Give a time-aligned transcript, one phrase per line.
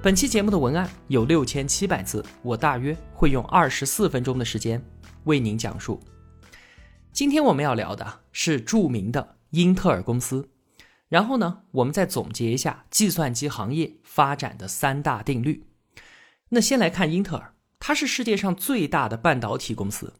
[0.00, 4.80] 本期节目的文案有六千七百字，我大约会用二十四分钟的时间
[5.24, 6.00] 为您讲述。
[7.12, 10.50] 今天我们要聊的是著名的英特尔公司，
[11.08, 15.66] 然后呢，我们再总结一下计算机行业发展的三大定律。
[16.50, 20.14] 那先来看英特尔，它是世界上最大的半导体公司。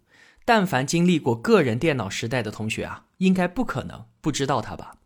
[0.45, 4.97] 但凡经历过个人电脑时代的同学啊，应该不可能不知道它吧？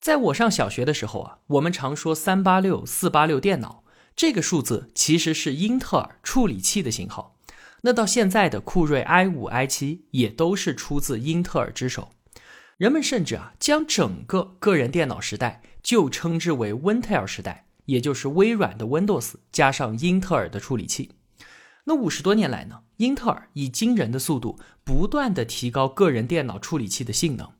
[0.00, 3.81] 在我上小学的时候啊，我们常说三八六、四八六电脑。
[4.14, 7.36] 这个数字其实是英特尔处理器的型号，
[7.82, 12.12] 那到现在的酷睿 i 五、i 七也都是出自英特尔之手。
[12.76, 21.12] 人们甚至啊将整个个人电脑时代就称之为 Wintel 时代，也就是微软的 Windows 加上英特尔的处理器。
[21.84, 27.50] 那五十多年来呢，英特尔以惊人的速度不断的提高个人电脑处理器的性能。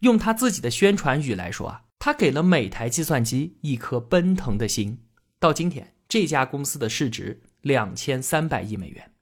[0.00, 4.98] 用他自己的宣传语来说啊，他给了每台计算机一颗奔腾的心。
[5.40, 5.94] 到今天。
[6.12, 9.12] 这家公司的市值两千三百亿美元，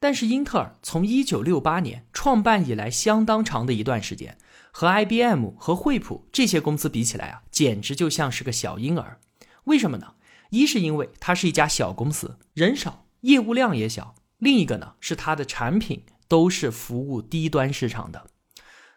[0.00, 4.38] 但是英特尔从一九六八年创办以来，相当长的一段时间，
[4.72, 9.20] 和 IBM 和惠普这些公司比起来啊，简直就像是个小婴儿。
[9.64, 10.14] 为什么呢？
[10.48, 18.28] 一是因为它是一家小公司，人少，业务量也小；另一个呢，是它的产品都是服务低端市场的。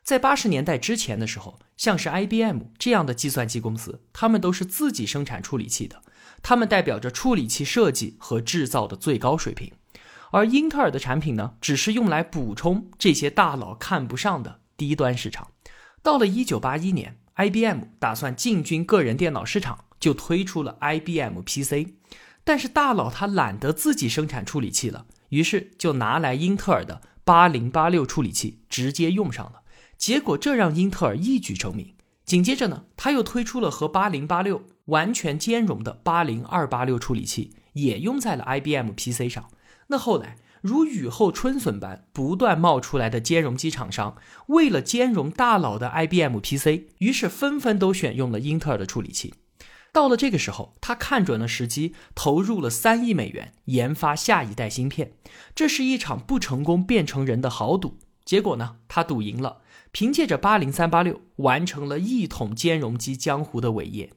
[0.02, 6.02] 在八十年代之前的时候，像是 IBM 这样的计算机公司，他们都是自己生产处理器的。
[6.44, 9.72] 它们代表着处理器设计和制造的最高水平，
[10.31, 15.51] 而英特尔的产品呢，只是用来补充这些大佬看不上的低端市场。
[16.01, 21.94] 到了一九八一年，IBM 打算进军个人电脑市场，就推出了 IBM PC。
[22.44, 29.62] 但是大佬他懒得自己生产处理器了，于是就拿来英特尔的八零八六处理器直接用上了。
[29.96, 31.94] 结果这让英特尔一举成名。
[32.26, 39.50] 紧接着呢，他又推出了和八零八六完全兼容的八零二八六处理器，也用在了 IBM PC 上。
[39.88, 44.16] 那后来如雨后春笋般不断冒出来的兼容机厂商，
[44.48, 49.34] 为了兼容大佬的 IBM PC，于是纷纷都选用了英特尔的处理器。
[49.92, 55.12] 到了这个时候，他看准了时机，投入了三亿美元研发下一代芯片。
[55.54, 57.98] 这是一场不成功变成人的豪赌。
[58.24, 59.58] 结果呢，他赌赢了。
[59.91, 64.12] 凭借着八零三八六完成了一统兼容机江湖的伟业。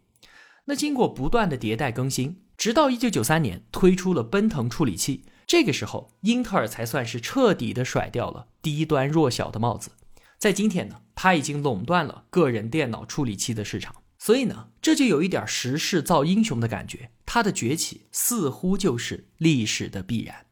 [0.66, 9.90] 那经过不断的迭代更新，直到一九九三年推出了奔腾处理器，这个时候英特尔才算是彻底的甩掉了低端弱小的帽子。
[10.38, 13.94] 在今天呢，它已经垄断了个人电脑处理器的市场。
[14.18, 20.46] 所以呢，这就有一点时势造英雄的感觉，它的崛起似乎就是历史的必然。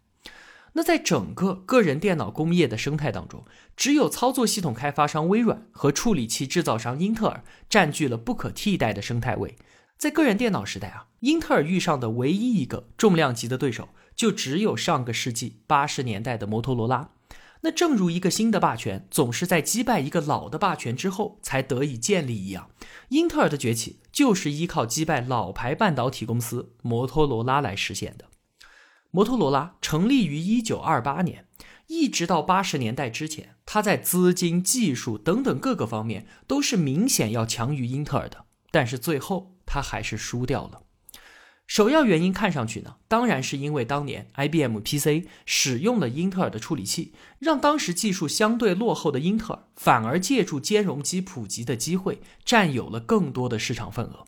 [0.74, 3.44] 那在整个个人电脑工业的生态当中，
[3.76, 9.56] 只有操作系统开发商微软和处理器制造商英特尔占据了不可替代的生态位。
[9.98, 17.10] 在个人电脑时代啊，英特尔遇上的唯一一个重量级的对手，就只有上个世纪八十年代的摩托罗拉。
[17.60, 22.70] 那正如一个新的霸权总是在击败一个老的霸权之后才得以建立一样，
[23.10, 28.24] 英特尔的崛起就是依靠击败老牌半导体公司摩托罗拉来实现的。
[29.14, 31.46] 摩托罗拉成立于一九二八年，
[31.86, 38.46] 一直到八十年代之前，它在资金、技术等等各个方面都是明显要强于英特尔的。
[38.70, 40.84] 但是最后，它还是输掉了。
[41.66, 54.24] 首要原因看上去呢，当然是因为当年 IBM PC 使用了英特尔的处理器，让当时技术相对落后的英特尔反而借助兼容机普及的机会，占有了更多的市场份额。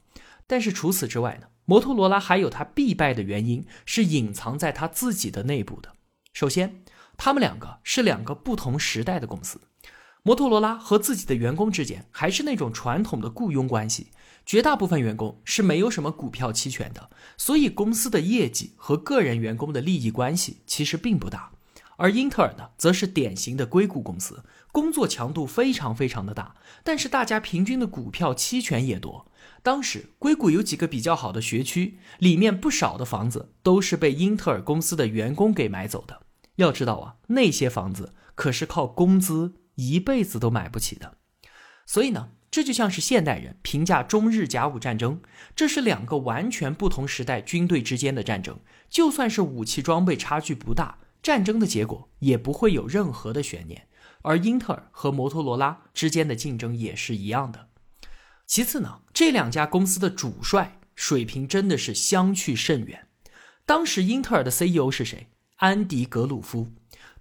[0.47, 1.47] 但是除此之外呢？
[1.65, 5.93] 摩托罗拉还有它必败的原因是隐藏在它自己的内部的。
[6.33, 6.83] 首先，
[7.16, 9.61] 他们两个是两个不同时代的公司。
[10.22, 14.09] 摩托罗拉和自己的员工之间还是那种传统的雇佣关系，
[14.47, 21.53] 绝大部分员工是没有什么股票期权的，所以公司的业绩和个人员工的利益关系其实并不大。
[21.97, 24.43] 而英特尔呢，则是典型的硅谷公司，
[24.74, 29.30] 工作强度非常非常的大，但是大家平均的股票期权也多。
[29.62, 36.22] 当时硅谷有几个比较好的学区，里面不少的房子都是被英特尔公司的员工给买走的。
[36.56, 41.18] 要知道啊，那些房子可是靠工资一辈子都买不起的。
[41.86, 45.21] 所以呢，这就像是现代人评价中日甲午战争，
[45.54, 48.59] 这是两个完全不同时代军队之间的战争。
[48.91, 53.86] 就算是武器装备差距不大，战争的结果也不会有任何的悬念。
[54.24, 57.68] 而英特尔和摩托罗拉之间的竞争也是一样的。
[58.47, 63.06] 其次呢，这两家公司的主帅水平真的是相去甚远。
[63.65, 65.28] 当时英特尔的 CEO 是谁？
[65.56, 66.72] 安迪·格鲁夫，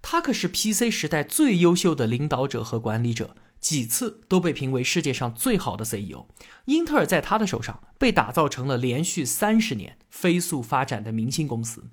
[0.02, 3.36] 他可是 PC 时代最优秀的领导者和管理者。
[3.60, 6.26] 几次都被评为世界上最好的 CEO，
[6.66, 11.88] 英特尔在他的手上被打造成了连续三十年飞速发展的明星公司，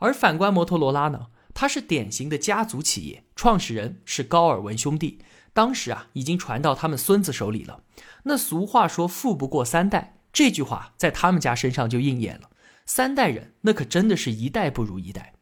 [0.00, 1.28] 而反观摩托罗拉呢，
[1.60, 5.18] 它是典型的家族企业，创始人是高尔文兄弟，
[5.52, 7.82] 当时啊已经传到他们孙子手里了。
[8.22, 12.50] 那俗话说富不过三代，这句话在他们家身上就应验了，
[12.86, 15.34] 三代人那可真的是一代不如一代。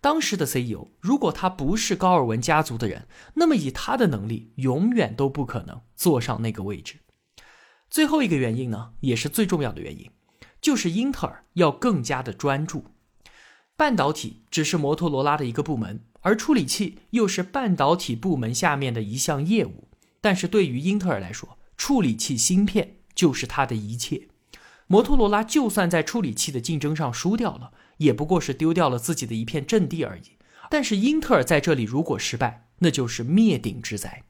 [0.00, 7.00] 当时的 CEO，如果他不是高尔文家族的人，那么以他的能力，永远都不可能坐上那个位置。
[7.90, 10.08] 最后一个原因呢，也是最重要的原因，
[10.60, 12.84] 就是英特尔要更加的专注。
[13.76, 19.88] 半导体只是摩托罗拉的一个部门，而处理器又是半导体部门下面的一项业务。
[20.20, 24.28] 但是对于英特尔来说，处理器芯片就是它的一切。
[24.86, 27.72] 摩托罗拉就算在处理器的竞争上输掉了。
[27.98, 30.32] 也不过是丢掉了自己的一片阵地而已。
[30.68, 34.24] 但是英特尔在这里如果失败，那就是灭顶之灾。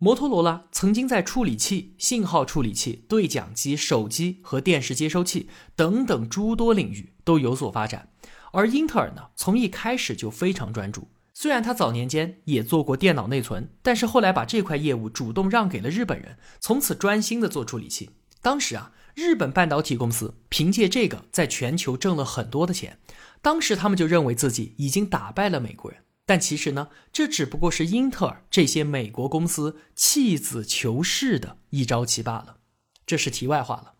[0.00, 8.08] 摩托罗拉曾经在处理器、信号处理器、对讲机、手机和电视接收器等等诸多领域都有所发展，
[8.52, 11.08] 而英特尔呢，从一开始就非常专注。
[11.34, 18.10] 虽然他早年间也做过电脑内存，但是后来把这块业务主动让给了日本人，从此专心的做处理器。
[18.42, 18.92] 当时啊。
[19.14, 23.00] 日本半导体公司凭借这个在全球挣了很多的钱，
[23.42, 32.58] 当时他们就认为自己已经打败了美国人，但其实呢，这只不过是英特尔这些美国公司弃子求是的一招棋罢了。
[33.04, 33.94] 这是题外话了。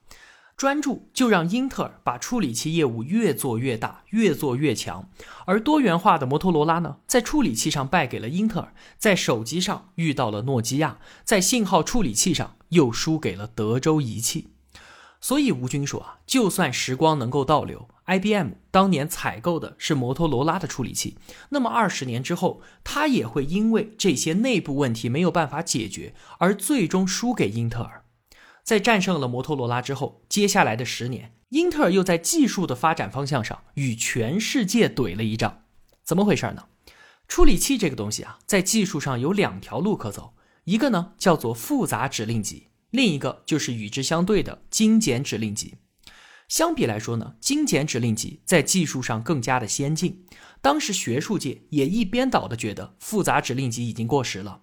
[0.58, 5.08] 专注就让英特尔把处理器业务越做越大，越做越强，
[5.46, 14.48] 而多元化的摩托罗拉呢，在处理器上败给了英特尔，在手机上遇到了诺基亚，在信号处理器上又输给了德州仪器。
[15.20, 21.16] 所以吴军说啊，就算时光能够倒流，IBM 当年采购的是摩托罗拉的处理器，
[21.50, 28.02] 那么二十年之后，它也会因为这些内部问题没有办法解决，而最终输给英特尔。
[28.68, 35.62] 在战胜了摩托罗拉之后，接下来的十年，英特尔又在技术的发展方向上与全世界怼了一仗。
[36.04, 36.66] 怎么回事呢？
[37.26, 40.34] 处理器这个东西啊，在技术上有两条路可走，
[40.64, 42.66] 一个呢叫做复杂指令集。
[42.90, 45.76] 另一个就是与之相对的精简指令集。
[46.46, 50.26] 相比来说呢，精简指令集在技术上更加的先进。
[50.60, 54.60] 当时学术界也一边倒的觉得复杂指令集已经过时了。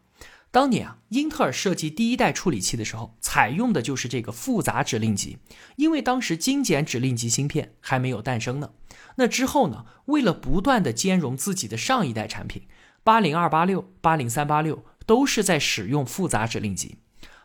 [0.56, 5.38] 当年啊，英特尔设计第一代处理器的时候，采用的就是这个复杂指令集，
[5.76, 8.70] 因为当时精简指令集芯片还没有诞生呢。
[9.18, 12.62] 那之后呢，为了不断的兼容自己的上一代产品，
[13.04, 17.00] 八零二八六、八零三八六都是在使用复杂指令集。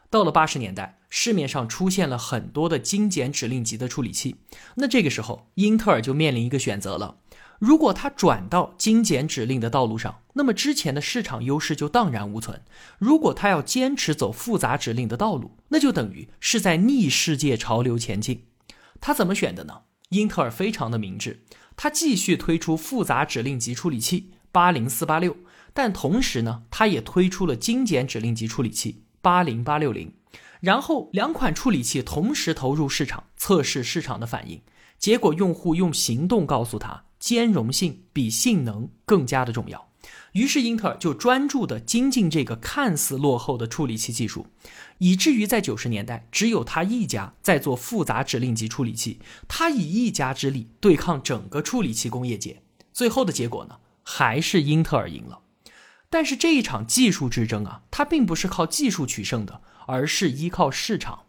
[0.08, 4.36] 到了八十年代，市面上出现了很多的精简指令集的处理器。
[4.76, 7.16] 那这个时候，英特尔就面临一个选择了：
[7.60, 12.62] 如果它转到精简指令的道路上，那么之前的市场优势就荡然无存；
[12.98, 18.46] 如果它要坚持走复杂指令的道路，那就等于是在逆世界潮流前进。
[19.00, 19.82] 他怎么选的呢？
[20.08, 21.44] 英特尔非常的明智，
[21.76, 25.36] 他继续推出复杂指令集处理器八零四八六，
[25.72, 29.04] 但同时呢，他也推出了精简指令集处理器。
[29.22, 30.14] 八零八六零，
[30.60, 34.62] 然后两款处理器同时投入市场测试市场的反应，
[34.98, 39.88] 结果用户用行动告诉他，兼容性比性能更加的重要。
[40.32, 44.46] 于是英特尔就专注的精进这个看似落后的处理器技术，
[44.98, 52.62] 以至于在九十年代，只有他一家在做复杂指令集处理器，他以一家之力对抗整个处理器工业界。
[52.92, 55.40] 最后的结果呢，还是英特尔赢了。
[56.08, 61.24] 但是这一场技术之争啊，它并不是靠技术取胜的，而是依靠市场。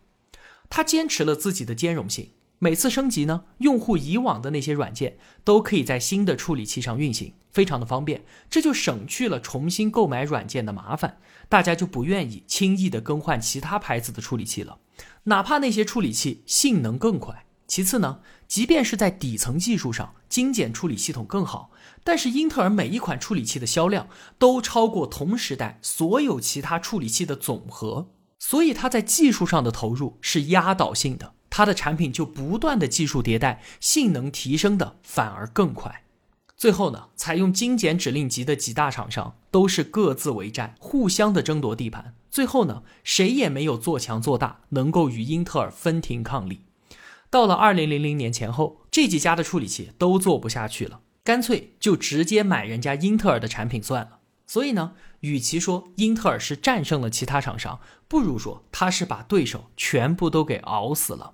[0.69, 2.31] 他坚持了自己的兼容性，
[2.63, 11.17] 每次升级呢，用户以往的那些软件都可以在新的处理器上运行，非常的方便，这就省去了重新购买软件的麻烦，
[11.49, 14.77] 大家就不愿意轻易的更换其他牌子的处理器了，
[15.23, 17.47] 哪怕那些处理器性能更快。
[17.65, 21.71] 其次呢，即便是在底层技术上精简处理系统更好，
[22.03, 36.03] 但是英特尔每一款处理器的销量都超过同时代所有其他处理器的总和，所以它在技术上的投入是压倒性的，它的产品就不断的技术迭代，性能提升的反而更快。
[36.55, 46.61] 最后呢，采用精简指令集的几大厂商都是各自为战，互相的争夺地盘，最后呢，谁也没有做强做大，能够与英特尔分庭抗礼。
[47.29, 54.19] 到了二零零零年前后，这几家的处理器都做不下去了，干脆就直接买人家英特尔的产品算了。
[54.45, 61.33] 所以呢，与其说英特尔是战胜了其他厂商，不如说他是把对手全部都给熬死了。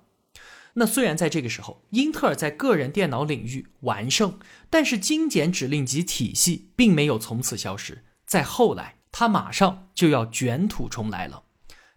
[0.78, 4.38] 那虽然在这个时候，英特尔在个人电脑领域完胜，
[4.70, 11.42] 但是精简指令集体系并没有从此消失，在后来，它马上就要卷土重来了。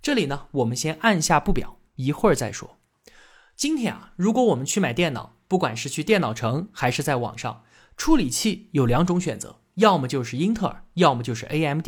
[0.01, 2.79] 这里呢，我们先按下不表，一会儿再说。
[3.55, 7.63] 今天啊，如果我们去买电脑，不管是去电脑城还是在网上，
[7.95, 11.87] 处理器有两种选择，要么就是英特尔，要么就是 AMD。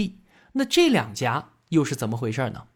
[0.54, 2.68] 那这两家又是怎么回事呢？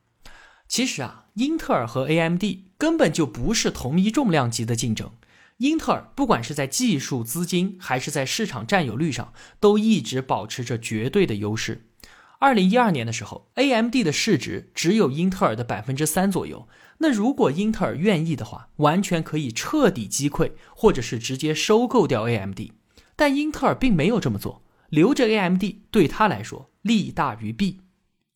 [0.68, 2.44] 其实啊，英特尔和 AMD
[2.78, 5.12] 根本就不是同一重量级的竞争。
[5.58, 11.88] 英特尔不管是在技术、资金还是在市场占有率上，都一直保持着绝对的优势。
[12.40, 16.68] 二零一二年的时候，AMD 的市值只有英特尔的百分之三左右。
[17.00, 22.60] 那如果英特尔愿意的话，完全可以彻底击溃，或者是直接收购掉 AMD。
[23.16, 27.80] 但英特尔并没有这么做，留着 AMD 对他来说利大于弊。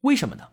[0.01, 0.45] 为什么呢？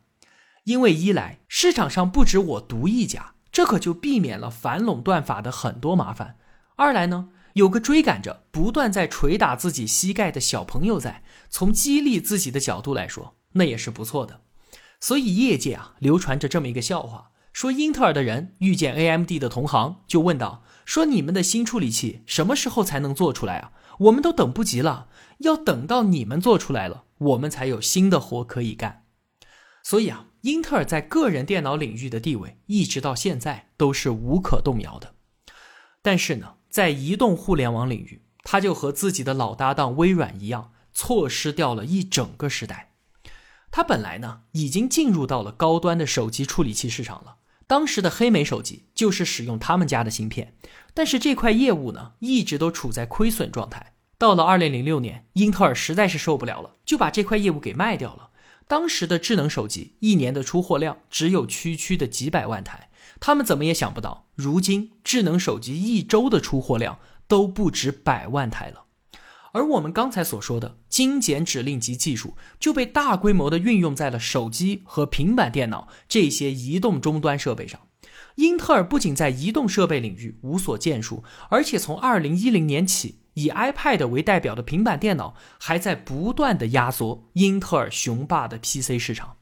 [0.69, 6.35] 因为一来市场上不止我独一家，这可就避免了反垄断法的很多麻烦；
[6.77, 13.37] 二来呢，有个追赶着不断在捶打自己膝盖的小朋友在，从激励自己的角度来说。
[13.53, 14.43] 那也是不错的，
[15.01, 23.73] 所以业界啊流传着这么一个笑话，说英特尔的人遇见 AMD 的同行，就问道：说你们的新处理器什么时候才能做出来啊？
[24.01, 25.09] 我们都等不及了，
[25.39, 29.05] 要等到你们做出来了，我们才有新的活可以干。
[29.83, 35.14] 所以啊，英特尔在个人电脑领域的地位，一直到现在都是无可动摇的。
[36.00, 42.92] 但是呢，在移动互联网领域，他就和自己的老搭档微软一样，错失掉了一整个时代。
[43.71, 50.54] 它本来呢已经进入到了高端的手机处理器市场了，当时的黑莓手机就是使用他们家的芯片，
[50.95, 53.95] 但是这块业务呢一直都处在亏损状态。
[54.16, 58.28] 到了二零零六年，英特尔实在是受不了了，就把这块业务给卖掉了。
[58.69, 68.85] 当时的智能手机一年的出货量只有区区的几百万台，他们怎么也想不到，如今智能手机一周的出货量都不止百万台了。
[69.53, 77.81] 而我们刚才所说的精简指令集技术，就被大规模的运用在了手机和平板电脑这些移动终端设备上。
[78.35, 89.37] 英特尔不仅在移动设备领域无所建树，而且从二零一零年起，以 iPad 为代表的平板电脑还在不断的压缩英特尔雄霸的 PC 市场。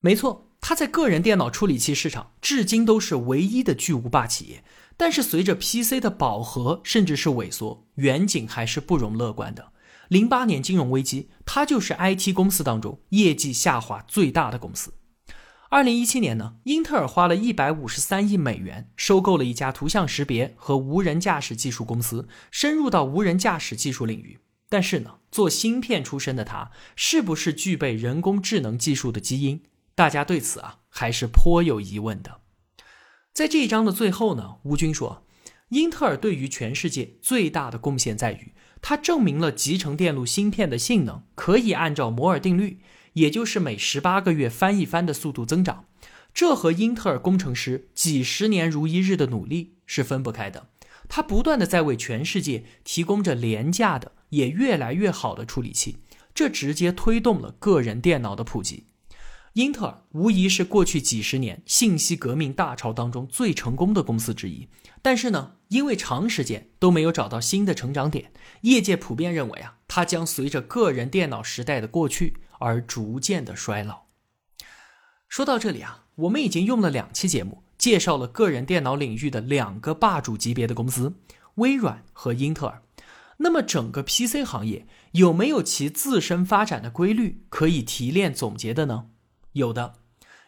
[0.00, 0.46] 没错。
[0.60, 4.64] 它在个人电脑处理器市场至今都是唯一的巨无霸企业，
[4.96, 9.70] 但是随着 PC 的饱和甚至是萎缩，远景还是不容乐观的。
[10.08, 14.92] 零八年金融危机，它就是 IT 公司当中业绩下滑最大的公司。
[15.70, 24.38] 二零一七年呢，英特尔花了一百五十三亿美元收购了一家图像识别和无人驾驶技术公司，深入到无人驾驶技术领域。
[24.70, 29.60] 但是呢，做芯片出身的他，是不是具备人工智能技术的基因？
[29.94, 32.40] 大家对此啊还是颇有疑问的。
[33.34, 35.26] 在这一章的最后呢，吴军说，
[35.68, 42.80] 英特尔对于全世界最大的贡献在于，它证明了集成电路芯片的性能可以按照摩尔定律，
[43.18, 45.84] 也就是每十八个月翻一番的速度增长。
[46.34, 50.68] 这和英特尔工程师几十年如一日的努力是分不开的。
[51.08, 55.96] 它不断的在为全世界提供着廉价的也越来越好的处理器，
[56.34, 58.84] 这直接推动了个人电脑的普及。
[59.54, 64.68] 英特尔无疑是过去几十年信息革命大潮当中最成功的公司之一，
[65.02, 74.02] 但是呢，因为长时间都没有找到新的成长点，业界普遍认为啊，它将随着个人电脑时代的过去而逐渐的衰老。
[75.28, 81.14] 说到这里啊，我们已经用了两期节目介绍了个人电脑领域的两个霸主级别的公司——
[81.56, 82.82] 微软和英特尔。
[83.38, 89.10] 那么，整个 PC 行业有没有其自身发展的规律可以提炼总结的呢？
[89.52, 89.94] 有的，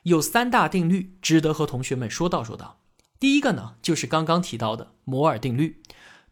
[0.05, 2.81] 有三大定律值得和同学们说道说道。
[3.21, 5.81] 第一个呢，就是刚刚提到的摩尔定律，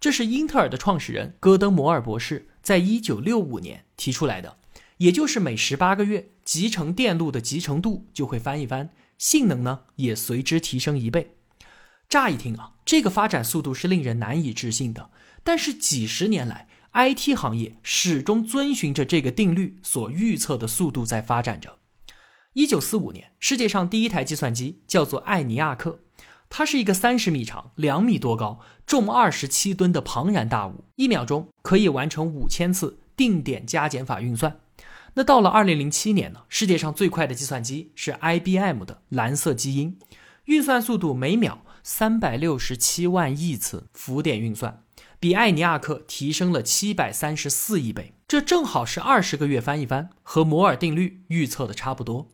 [0.00, 4.56] 这是英特尔的创始人戈登·摩尔博士在一九六五年提出来的，
[4.98, 11.34] 也就是每十八个月，集成电路的集成度就会翻一番，性能呢也随之提升一倍。
[12.08, 15.10] 乍一听啊，这个发展速度是令人难以置信的，
[15.44, 21.78] 但是几十年来，IT 行业始终遵循着这个定律所预测的速度在发展着。
[22.54, 26.00] 一九四五年，世界上第一台计算机叫做艾尼亚克，
[26.48, 34.58] 它是一个三十米长、两米多高、重二十七吨的庞然大物，一秒钟可以完成五千次定点加减法运算。
[35.18, 39.98] 那到了二零零七年呢，世界上最快的计算机是 IBM 的蓝色基因，
[40.44, 44.84] 运算速度每秒三百六十七万亿次浮点运算，
[45.18, 52.28] 比艾尼亚克提升了七百三十四亿倍，这正好是二十个月翻一番，和摩尔定律预测的差不多。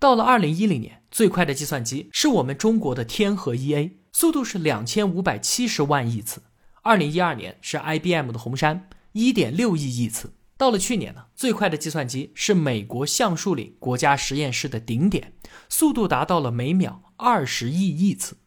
[0.00, 6.42] 到了二零一零年，最快的计算机是我们中国的天河一 A，速度是两千五百七十万亿次。
[6.82, 10.32] 二零一二年是 IBM 的红杉，一点六亿亿次。
[10.64, 15.34] 到了去年呢，最快的计算机是美国橡树岭国家实验室的顶点，
[15.68, 18.38] 速度达到了每秒二十亿亿次。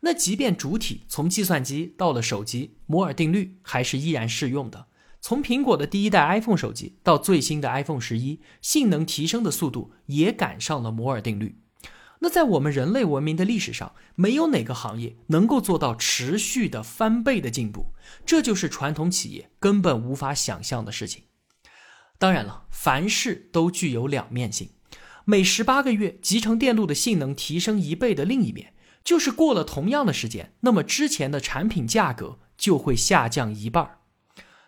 [0.00, 4.86] 那即便主体从计算机到了手机，摩尔定律还是依然适用的。
[5.20, 11.58] 从苹果的第一代 iPhone 手机到最新的 iPhone 十一，性能提升的速度也赶上了摩尔定律。
[12.20, 17.88] 那在我们人类文明的历史上，没有哪个行业能够做到持续的翻倍的进步，
[18.24, 21.24] 这就是传统企业根本无法想象的事情。
[22.18, 24.70] 当然了，凡事都具有两面性，
[25.24, 33.98] 每十八个月集成电路的性能提升一倍的另一面，就是过了同样的时间，那么之前的产品价格就会下降一半。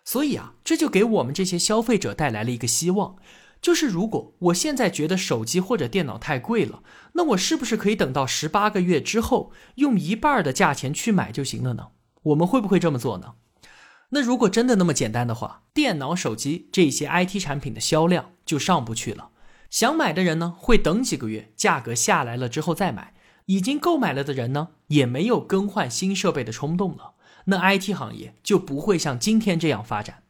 [0.05, 3.17] 所以啊，这就给我们这些消费者带来了一个希望。
[3.63, 6.83] 就是如果我现在觉得手机或者电脑太贵了，
[7.15, 11.89] 那我是不是可以等到十八个月之后，用一半的价钱去买就行了呢？
[12.25, 13.35] 我们会不会这么做呢？
[14.11, 19.31] 那如果真的那么简单的话，电脑、手机这些 IT 产品的销量就上不去了。
[19.69, 23.13] 想买的人呢，会等几个月，价格下来了之后再买；
[23.47, 27.15] 已经购买了的人呢，也没有更换新设备的冲动了。
[27.47, 30.23] 那 IT 行业就不会像今天这样发展。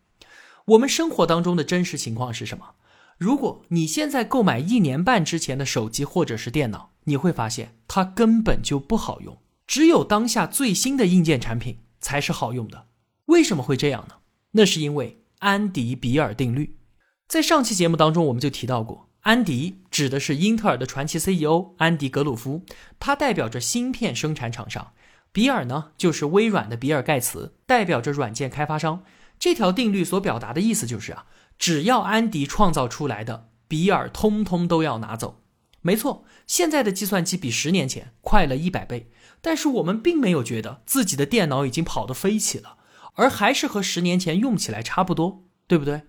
[0.67, 2.75] 我们生活当中的真实情况是什么？
[3.19, 12.86] 如果你现在购买一年半之前的手机或者是电脑，你会发现它根本就不好用，只有当下最新的硬件产品才是好用的。
[13.27, 14.17] 为什么会这样呢？
[14.53, 16.79] 那是因为安迪比尔定律。
[17.29, 22.65] 在上期节目当中，我们就提到过，安迪指的是英特尔的传奇 CEO 安迪格鲁夫，
[22.99, 24.93] 他代表着芯片生产厂商；
[25.33, 29.03] 比尔呢，就是微软的比尔盖茨，代表着软件开发商。
[29.39, 31.27] 这条定律所表达的意思就是啊。
[31.59, 35.43] 只要安迪创造出来的，比尔通通都要拿走。
[35.81, 39.11] 没错，现在的计算机比十年前快了一百倍，
[39.41, 42.77] 但是我们并没有觉得自己的电脑已经跑得飞起了，
[43.17, 46.03] 而还是和十年前用起来差不多，对不对？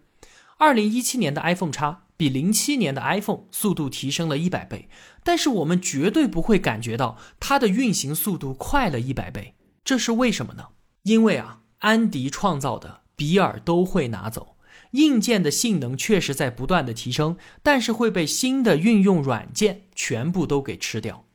[0.58, 4.90] 二零一七年的 iPhone 叉比零七年的 iPhone 速度提升了一百倍，
[5.24, 9.56] 但是我们绝对不会感觉到它的运行速度快了一百倍。
[9.84, 10.70] 这是为什么呢？
[11.04, 14.58] 因为啊，安迪创造的，比尔都会拿走。
[14.92, 21.27] 硬件的性能确实在不断的提升，但是会被新的运用软件全部都给吃掉。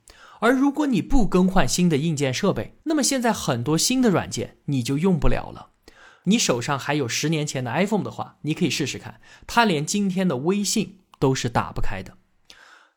[0.42, 5.70] 而如果你不更换新的硬件设备，那么现在很多新的软件你就用不了了。
[6.24, 12.18] 你手上还有十年前的 iPhone 的话，你可以试试看，它连今天的微信都是打不开的。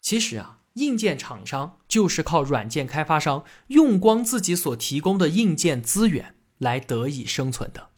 [0.02, 7.90] 其实啊，硬件厂商就是靠软件开发商用光自己所提供的硬件资源来得以生存的。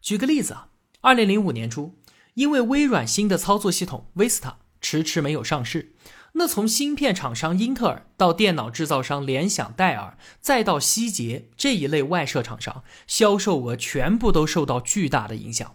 [0.00, 0.68] 举个例子啊。
[1.04, 1.98] 二零零五年初，
[2.34, 5.96] 因为微软新的操作系统 Vista 迟迟没有上市，
[6.34, 15.74] 那从芯片厂商英特尔到电脑制造商联想、戴尔，再到希捷这一类外设厂商，销售额全部都受到巨大的影响。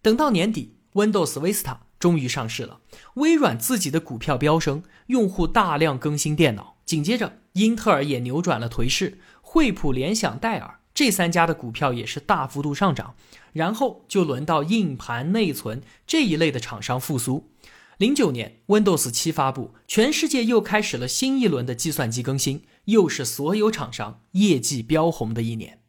[0.00, 2.80] 等到年底，Windows Vista 终于上市了，
[3.14, 6.76] 微软自己的股票飙升，用户大量更新电脑。
[6.84, 13.16] 紧接着，英特尔也扭转了颓势，惠普、联想、戴尔这三家的股票也是大幅度上涨。
[13.52, 17.48] 然后就轮到硬盘、内存这一类的厂商复苏。
[17.98, 25.80] 零九年，Windows 七发布，全世界又开始了新一轮的计算机更新，又是所有厂商业绩飙红的一年。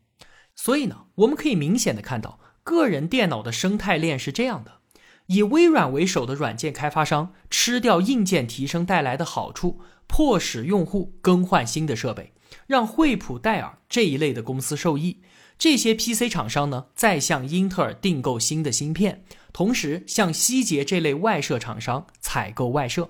[0.56, 4.80] 所以呢，我们可以明显的看到，个人电脑的生态链是这样的：
[5.26, 12.32] 以微软为首的软件开发商吃掉硬件提升带来的好处，迫使用户更换新的设备，
[12.68, 15.20] 让惠普、戴尔这一类的公司受益。
[15.58, 23.10] 这些 PC 厂商呢，再向英特尔订购新的芯片，同时向希捷这类外设厂商采购外设。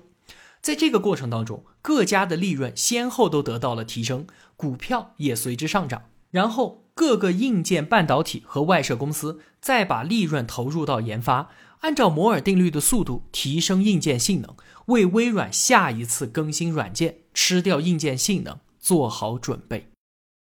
[0.60, 6.04] 在这个过程当中，各家的利润先后都得到了提升，股票也随之上涨。
[6.30, 14.54] 然后，各个硬件半导体和外设公司再把利润投入到研发，按照摩尔定律的速度提升硬件性能，
[14.86, 19.88] 为微软下一次更新软件、吃掉硬件性能做好准备。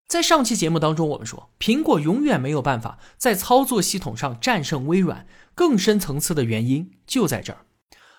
[0.08, 5.26] 在上期节目当中，我们说苹果永远没有办法在操作系统上战胜微软。
[5.56, 7.64] 更深层次的原因就在这儿。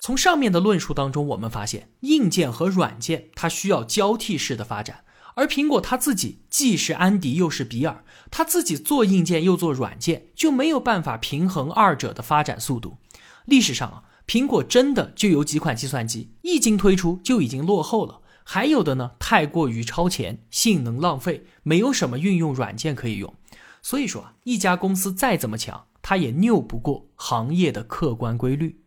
[0.02, 12.98] 从上面的论述当中，我们发现硬件和软件它需要交替式的发展，而苹果它自己既是安迪又是比尔，它自己做硬件又做软件，就没有办法平衡二者的发展速度。
[13.46, 23.36] 历史上啊，苹果真的就有几款计算机一经推出就已经落后了，还有的呢太过于超前，性能浪费，没有什么运用软件可以用。
[23.82, 28.84] 所以说啊，一家公司再怎么强，它也拗不过行业的客观规律。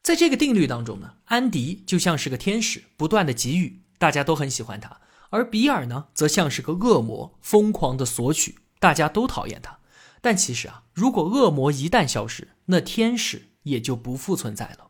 [0.00, 9.80] 在这个定律当中呢，安迪就像是个天使，不断的给予，大家都很喜欢他；而比尔呢，则像是个恶魔，疯狂的索取，大家都讨厌他。
[10.20, 13.46] 但其实啊，如果恶魔一旦消失，那天使。
[13.64, 14.88] 也就不复存在了。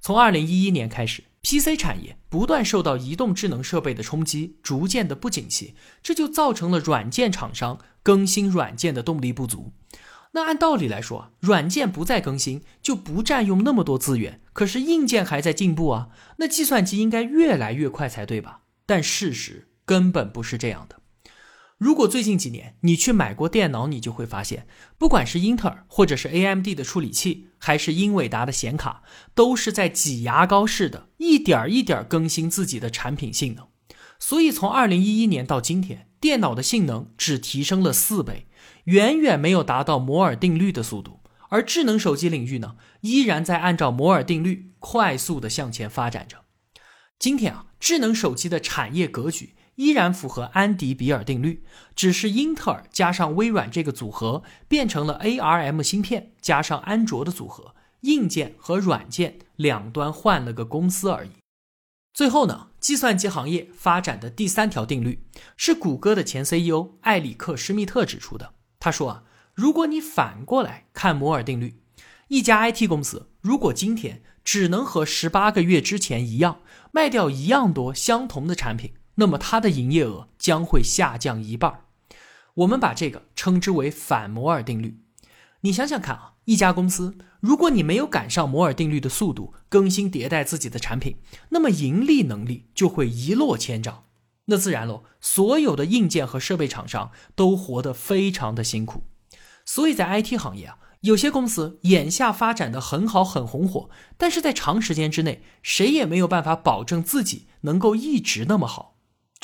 [0.00, 9.70] 从二零一一年开始，PC 产业不断受到移动智能设备的冲击，逐渐的不景气，这就造成了软件厂商更新软件的动力不足。
[10.32, 14.40] 那按道理来说，软件不再更新，就不占用那么多资源。
[14.52, 18.62] 可是硬件还在进步啊，那计算机应该越来越快才对吧？
[18.84, 20.96] 但事实根本不是这样的。
[21.78, 29.02] 如果最近几年你去买过电脑，你就会发现，不管是英特尔或者是 AMD 的处理器，还是英伟达的显卡，
[29.34, 33.68] 都是在挤牙膏似的，一点一点更新自己的产品性能。
[34.18, 38.46] 所以从2011年到今天，电脑的性能只提升了四倍，
[38.84, 41.20] 远远没有达到摩尔定律的速度。
[41.50, 46.38] 而智能手机领域呢，依然在按照摩尔定律快速的向前发展着。
[47.18, 49.55] 今天啊，智能手机的产业格局。
[49.76, 51.62] 依然符合安迪比尔定律，
[51.94, 61.30] 只是英特尔加上微软这个组合变成了 ARM 芯片加上安卓的组合，硬件和软件两端换了个公司而已。
[62.12, 68.54] 最后呢，计算机行业发展的第三条定律是谷歌的前 CEO 艾里克施密特指出的。
[68.80, 71.82] 他说啊，如果你反过来看摩尔定律，
[72.28, 76.60] 一家 IT 公司如果今天只能和十八个月之前一样
[76.90, 78.94] 卖掉一样多相同的产品。
[79.16, 81.80] 那么它的营业额将会下降一半
[82.54, 84.98] 我们把这个称之为反摩尔定律。
[85.60, 91.16] 你想想看啊，一家公司，如果你没有赶上摩尔定律的速度，更新迭代自己的产品，
[91.50, 94.04] 那么盈利能力就会一落千丈。
[94.46, 99.02] 那自然喽，所有的硬件和设备厂商都活得非常的辛苦。
[99.64, 108.95] 所以在 IT 行业啊，有些公司眼下发展的很好，很红火，但是在长时间之内，谁也没有办法保证自己能够一直那么好。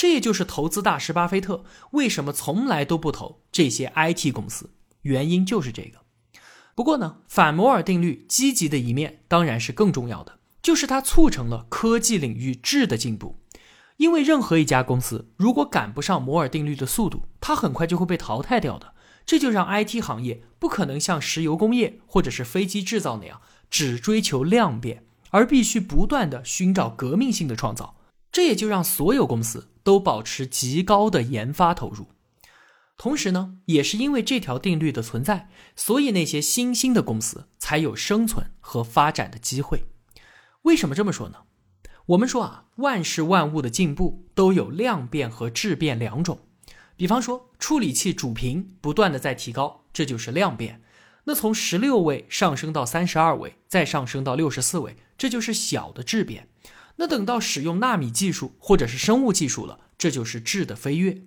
[0.03, 4.71] 这就是投资大师巴菲特为什么从来都不投这些 IT 公司，
[5.03, 6.01] 原因就是这个。
[6.75, 13.38] 不过呢，反摩尔定律积极的一面当然是更重要的，就是它促成了科技领域质的进步。
[13.99, 18.95] 因为任何一家公司如果赶不上摩尔定律的速度，它很快就会被淘汰掉的。
[19.25, 27.95] 这就让 IT 行业不可能像石油工业或者是飞机制造那样只追求量变，而必须不断的寻找革命性的创造。
[28.33, 32.09] 这也就让所有公司都保持极高的研发投入，
[32.97, 39.85] 同时呢，也是因为这条定律的存在，所以那些新兴的公司才有生存和发展的机会。
[40.62, 41.38] 为什么这么说呢？
[42.07, 46.40] 我们说啊，万事万物的进步都有量变和质变两种。
[46.97, 50.77] 比方说，处理器主频不断的在提高，这就是量变；
[51.25, 56.49] 那从十六位上升到三十二位，再上升到六十四位，这就是小的质变。
[56.96, 61.22] 那等到使用纳米技术或者是生物技术了，这就是质的飞跃。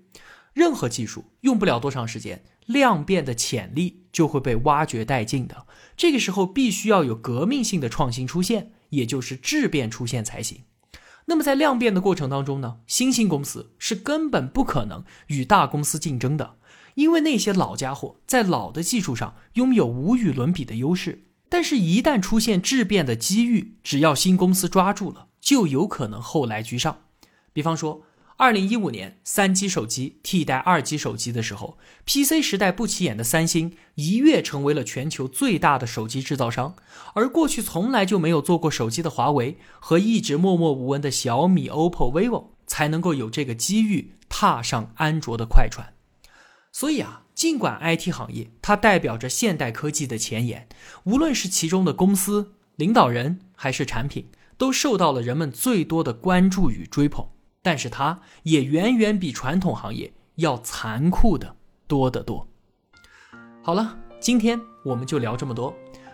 [0.54, 5.68] 任何技术用不了多长时间，量变的潜力就会被挖掘殆尽的。
[5.98, 10.62] 这个时候必须要有革命性的创新出现，也就是质变出现才行。
[11.26, 16.58] 那么在量变的过程当中呢，新兴公司是根本不可能与大公司竞争的，
[16.94, 21.24] 因为那些老家伙在老的技术上拥有无与伦比的优势。
[21.50, 25.28] 但是，一旦出现质变的机遇，只要新公司抓住了。
[25.46, 27.04] 就有可能后来居上。
[27.54, 28.02] 比方说，
[28.36, 36.76] 二零一五年三 G 手机替代二 G 手机的时候，PC 时代不起眼的三星一跃成为了全球最大的手机制造商，
[37.14, 45.94] 而过去从来就没有做过手机的华为和一直默默无闻的小米、OPPO、vivo 才能够有这个机遇踏上安卓的快船。
[46.72, 50.68] 所以啊，尽管 IT 行业它代表着现代科技的前沿，
[51.04, 54.28] 无论是其中的公司领导人还是产品。
[54.58, 57.28] 都受到了人们最多的关注与追捧，
[57.62, 61.56] 但是它也远远比传统行业要残酷的
[61.88, 62.48] 多得多。
[63.62, 65.74] 好了，今天我们就聊这么多。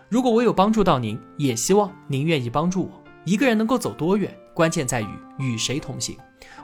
[0.09, 3.03] 如果我有帮助到您，也希望您愿意帮助我。
[3.25, 6.17] 一个人能够走多远，关键在于与谁同行。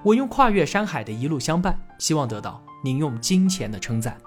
[0.04, 4.18] 我用跨越山海的一路相伴，希望得到您用金钱的称赞。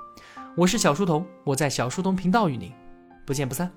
[0.57, 2.73] 我是小书童，我在小书童频道与您
[3.27, 3.71] 不见不散。